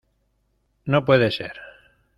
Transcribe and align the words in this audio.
no 0.85 1.05
puede 1.05 1.29
ser. 1.29 1.53